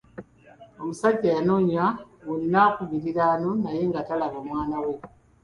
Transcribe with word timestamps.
Omusajja 0.81 1.29
yanoonya 1.35 1.85
wonna 2.25 2.63
ku 2.75 2.81
miriraano 2.91 3.49
naye 3.63 3.81
nga 3.89 4.01
talaba 4.07 4.39
mwana 4.47 4.77
we. 4.85 4.93